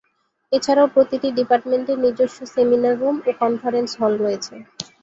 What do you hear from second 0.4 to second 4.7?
এছাড়াও প্রতিটি ডিপার্টমেন্টের নিজস্ব সেমিনার রুম ও কনফারেন্স হল রয়েছে।